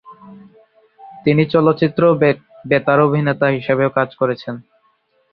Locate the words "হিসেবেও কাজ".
3.57-4.09